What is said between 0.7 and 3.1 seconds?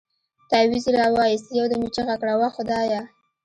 يې راوايست يو دم يې چيغه کړه وه خدايه.